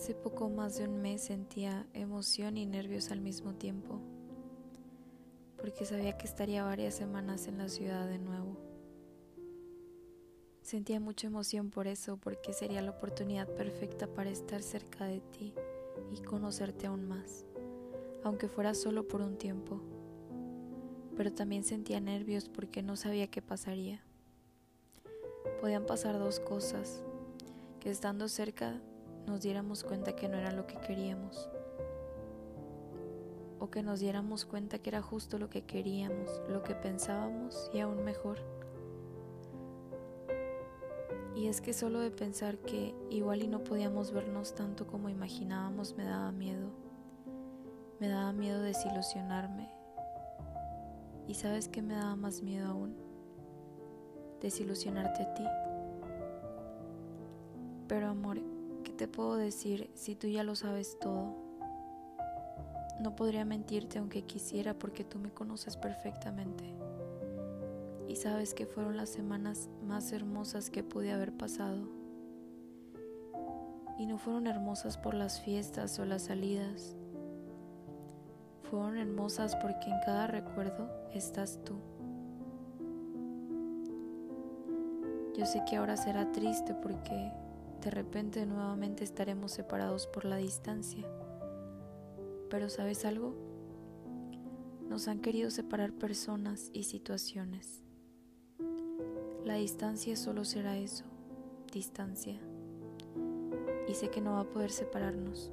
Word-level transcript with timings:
Hace 0.00 0.14
poco 0.14 0.48
más 0.48 0.78
de 0.78 0.88
un 0.88 1.02
mes 1.02 1.24
sentía 1.24 1.86
emoción 1.92 2.56
y 2.56 2.64
nervios 2.64 3.10
al 3.10 3.20
mismo 3.20 3.52
tiempo, 3.52 4.00
porque 5.58 5.84
sabía 5.84 6.16
que 6.16 6.24
estaría 6.24 6.64
varias 6.64 6.94
semanas 6.94 7.48
en 7.48 7.58
la 7.58 7.68
ciudad 7.68 8.08
de 8.08 8.18
nuevo. 8.18 8.56
Sentía 10.62 11.00
mucha 11.00 11.26
emoción 11.26 11.68
por 11.68 11.86
eso, 11.86 12.16
porque 12.16 12.54
sería 12.54 12.80
la 12.80 12.92
oportunidad 12.92 13.46
perfecta 13.54 14.06
para 14.06 14.30
estar 14.30 14.62
cerca 14.62 15.04
de 15.04 15.20
ti 15.20 15.52
y 16.10 16.22
conocerte 16.22 16.86
aún 16.86 17.06
más, 17.06 17.44
aunque 18.24 18.48
fuera 18.48 18.72
solo 18.72 19.06
por 19.06 19.20
un 19.20 19.36
tiempo. 19.36 19.82
Pero 21.14 21.30
también 21.30 21.62
sentía 21.62 22.00
nervios 22.00 22.48
porque 22.48 22.82
no 22.82 22.96
sabía 22.96 23.26
qué 23.26 23.42
pasaría. 23.42 24.02
Podían 25.60 25.84
pasar 25.84 26.18
dos 26.18 26.40
cosas, 26.40 27.02
que 27.80 27.90
estando 27.90 28.28
cerca 28.28 28.80
nos 29.26 29.42
diéramos 29.42 29.84
cuenta 29.84 30.14
que 30.16 30.28
no 30.28 30.36
era 30.36 30.52
lo 30.52 30.66
que 30.66 30.76
queríamos. 30.76 31.48
O 33.58 33.70
que 33.70 33.82
nos 33.82 34.00
diéramos 34.00 34.44
cuenta 34.44 34.78
que 34.78 34.90
era 34.90 35.02
justo 35.02 35.38
lo 35.38 35.50
que 35.50 35.62
queríamos, 35.62 36.42
lo 36.48 36.62
que 36.62 36.74
pensábamos 36.74 37.70
y 37.74 37.80
aún 37.80 38.04
mejor. 38.04 38.38
Y 41.34 41.46
es 41.46 41.60
que 41.60 41.72
solo 41.72 42.00
de 42.00 42.10
pensar 42.10 42.58
que 42.58 42.94
igual 43.08 43.42
y 43.42 43.48
no 43.48 43.64
podíamos 43.64 44.12
vernos 44.12 44.54
tanto 44.54 44.86
como 44.86 45.08
imaginábamos 45.08 45.96
me 45.96 46.04
daba 46.04 46.32
miedo. 46.32 46.70
Me 47.98 48.08
daba 48.08 48.32
miedo 48.32 48.60
desilusionarme. 48.62 49.70
¿Y 51.28 51.34
sabes 51.34 51.68
qué 51.68 51.80
me 51.80 51.94
daba 51.94 52.16
más 52.16 52.42
miedo 52.42 52.66
aún? 52.66 52.96
Desilusionarte 54.40 55.22
a 55.22 55.34
ti. 55.34 55.44
Pero 57.86 58.08
amor, 58.08 58.40
te 59.00 59.08
puedo 59.08 59.36
decir 59.36 59.90
si 59.94 60.14
tú 60.14 60.26
ya 60.26 60.44
lo 60.44 60.54
sabes 60.54 60.98
todo? 61.00 61.34
No 63.00 63.16
podría 63.16 63.46
mentirte 63.46 63.98
aunque 63.98 64.26
quisiera 64.26 64.78
porque 64.78 65.04
tú 65.04 65.18
me 65.18 65.30
conoces 65.30 65.78
perfectamente. 65.78 66.64
Y 68.08 68.16
sabes 68.16 68.52
que 68.52 68.66
fueron 68.66 68.98
las 68.98 69.08
semanas 69.08 69.70
más 69.82 70.12
hermosas 70.12 70.68
que 70.68 70.82
pude 70.82 71.12
haber 71.12 71.32
pasado. 71.32 71.88
Y 73.96 74.04
no 74.04 74.18
fueron 74.18 74.46
hermosas 74.46 74.98
por 74.98 75.14
las 75.14 75.40
fiestas 75.40 75.98
o 75.98 76.04
las 76.04 76.24
salidas. 76.24 76.94
Fueron 78.64 78.98
hermosas 78.98 79.56
porque 79.56 79.88
en 79.88 79.98
cada 80.04 80.26
recuerdo 80.26 80.90
estás 81.14 81.58
tú. 81.64 81.76
Yo 85.38 85.46
sé 85.46 85.62
que 85.64 85.76
ahora 85.76 85.96
será 85.96 86.30
triste 86.32 86.74
porque 86.74 87.32
de 87.82 87.90
repente 87.90 88.44
nuevamente 88.44 89.04
estaremos 89.04 89.52
separados 89.52 90.06
por 90.06 90.26
la 90.26 90.36
distancia. 90.36 91.06
Pero 92.50 92.68
¿sabes 92.68 93.06
algo? 93.06 93.34
Nos 94.88 95.08
han 95.08 95.20
querido 95.20 95.50
separar 95.50 95.92
personas 95.92 96.70
y 96.74 96.82
situaciones. 96.82 97.82
La 99.44 99.54
distancia 99.54 100.14
solo 100.16 100.44
será 100.44 100.76
eso, 100.76 101.04
distancia. 101.72 102.38
Y 103.88 103.94
sé 103.94 104.10
que 104.10 104.20
no 104.20 104.32
va 104.32 104.40
a 104.40 104.50
poder 104.50 104.70
separarnos. 104.70 105.50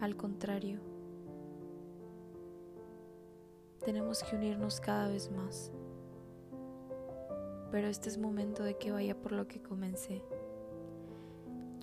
Al 0.00 0.16
contrario, 0.16 0.80
tenemos 3.84 4.22
que 4.22 4.36
unirnos 4.36 4.80
cada 4.80 5.08
vez 5.08 5.30
más. 5.30 5.70
Pero 7.70 7.88
este 7.88 8.08
es 8.08 8.16
momento 8.16 8.62
de 8.62 8.78
que 8.78 8.90
vaya 8.90 9.20
por 9.20 9.32
lo 9.32 9.46
que 9.46 9.60
comencé 9.60 10.22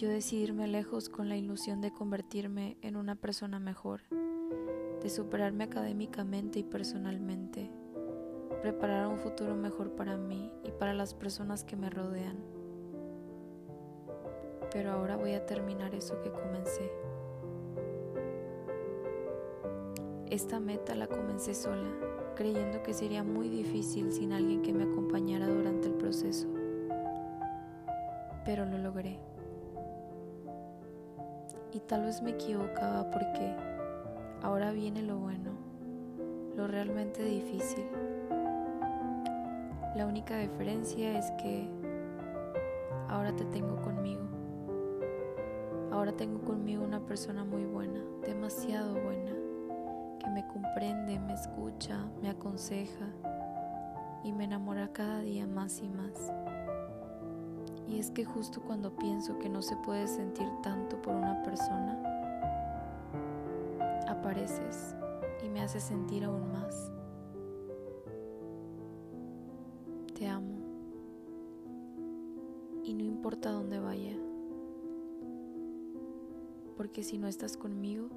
yo 0.02 0.10
decidirme 0.10 0.68
lejos 0.68 1.10
con 1.10 1.30
la 1.30 1.38
ilusión 1.38 1.80
de 1.80 1.92
convertirme 1.92 2.76
en 2.82 2.96
una 2.96 3.14
persona 3.14 3.60
mejor, 3.60 4.02
de 5.00 5.10
superarme 5.12 5.66
académicamente 5.66 6.58
y 6.58 6.64
personalmente, 6.64 7.70
preparar 8.64 9.06
un 9.06 9.20
futuro 9.20 9.56
mejor 9.56 9.92
para 9.92 10.18
mí 10.18 10.52
y 10.64 10.72
para 10.72 10.96
las 10.96 11.14
personas 11.14 11.64
que 11.64 11.76
me 11.76 11.92
rodean. 11.92 12.36
Pero 14.72 14.92
ahora 14.92 15.18
voy 15.18 15.34
a 15.34 15.46
terminar 15.46 15.94
eso 15.94 16.20
que 16.24 16.32
comencé. 16.32 16.92
Esta 20.32 20.60
meta 20.60 20.96
la 20.96 21.06
comencé 21.06 21.54
sola, 21.54 21.92
creyendo 22.36 22.82
que 22.82 22.96
sería 22.96 23.24
muy 23.24 23.50
difícil 23.50 24.12
sin 24.12 24.34
alguien 24.34 24.64
que 24.64 24.74
me 24.74 24.86
acompañara 24.86 25.48
durante 25.48 25.90
el 25.90 25.94
proceso. 25.94 26.48
Pero 28.44 28.66
lo 28.66 28.80
logré. 28.80 29.31
Y 31.74 31.80
tal 31.80 32.04
vez 32.04 32.22
me 32.22 32.32
equivocaba 32.32 33.10
porque 33.12 33.56
ahora 34.42 34.72
viene 34.72 35.02
lo 35.02 35.18
bueno, 35.18 35.52
lo 36.56 36.68
realmente 36.68 37.24
difícil. 37.24 37.86
La 39.96 40.06
única 40.06 40.38
diferencia 40.38 41.18
es 41.18 41.32
que 41.32 41.70
ahora 43.08 43.36
te 43.36 43.46
tengo 43.46 43.82
conmigo. 43.82 44.22
Ahora 45.92 46.14
tengo 46.14 46.42
conmigo 46.42 46.84
una 46.84 47.06
persona 47.06 47.44
muy 47.44 47.66
buena, 47.66 48.02
demasiado 48.26 48.94
buena, 48.94 49.32
que 50.20 50.30
me 50.30 50.48
comprende, 50.48 51.20
me 51.20 51.34
escucha, 51.34 52.06
me 52.22 52.30
aconseja 52.30 53.08
y 54.24 54.32
me 54.32 54.46
enamora 54.46 54.92
cada 54.94 55.20
día 55.20 55.48
más 55.48 55.82
y 55.82 55.90
más. 55.90 56.32
Y 57.88 58.00
es 58.00 58.12
que 58.12 58.26
justo 58.26 58.62
cuando 58.62 58.96
pienso 58.96 59.38
que 59.40 59.50
no 59.50 59.62
se 59.62 59.76
puede 59.78 60.08
sentir 60.08 60.48
tanto 60.64 61.02
por 61.02 61.14
una 61.16 61.42
persona, 61.44 61.98
apareces 64.08 64.96
y 65.44 65.50
me 65.50 65.62
haces 65.62 65.84
sentir 65.84 66.24
aún 66.24 66.52
más. 66.52 66.92
Te 70.18 70.28
amo. 70.28 70.58
Y 72.84 72.94
no 72.94 73.04
importa 73.04 73.52
dónde 73.52 73.80
vaya, 73.80 74.18
porque 76.78 77.04
si 77.04 77.18
no 77.18 77.28
estás 77.28 77.58
conmigo, 77.58 78.10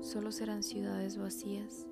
solo 0.00 0.30
serán 0.32 0.62
ciudades 0.62 1.16
vacías 1.16 1.86